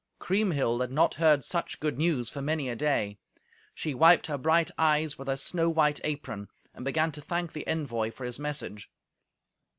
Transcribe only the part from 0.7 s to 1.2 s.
had not